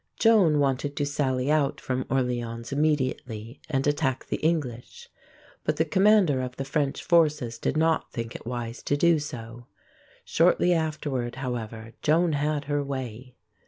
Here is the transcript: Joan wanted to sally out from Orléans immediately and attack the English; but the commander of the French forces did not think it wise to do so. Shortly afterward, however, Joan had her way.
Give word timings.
Joan 0.17 0.57
wanted 0.57 0.95
to 0.95 1.05
sally 1.05 1.51
out 1.51 1.79
from 1.79 2.05
Orléans 2.05 2.71
immediately 2.71 3.61
and 3.69 3.85
attack 3.85 4.25
the 4.25 4.37
English; 4.37 5.09
but 5.63 5.77
the 5.77 5.85
commander 5.85 6.41
of 6.41 6.55
the 6.55 6.65
French 6.65 7.03
forces 7.03 7.59
did 7.59 7.77
not 7.77 8.11
think 8.11 8.35
it 8.35 8.47
wise 8.47 8.81
to 8.81 8.97
do 8.97 9.19
so. 9.19 9.67
Shortly 10.25 10.73
afterward, 10.73 11.35
however, 11.35 11.93
Joan 12.01 12.33
had 12.33 12.65
her 12.65 12.83
way. 12.83 13.35